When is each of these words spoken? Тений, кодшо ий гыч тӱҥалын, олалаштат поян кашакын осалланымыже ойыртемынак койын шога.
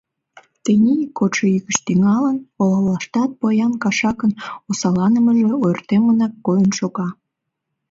Тений, 0.63 1.03
кодшо 1.17 1.43
ий 1.53 1.61
гыч 1.65 1.77
тӱҥалын, 1.85 2.37
олалаштат 2.61 3.31
поян 3.39 3.73
кашакын 3.83 4.31
осалланымыже 4.69 5.49
ойыртемынак 5.63 6.33
койын 6.45 6.69
шога. 6.79 7.07